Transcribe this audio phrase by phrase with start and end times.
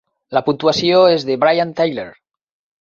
[0.37, 2.11] La puntuació és de Brian Tyler.